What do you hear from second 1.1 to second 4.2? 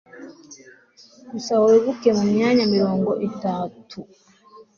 gusa wibuke mumyaka mirongo itatu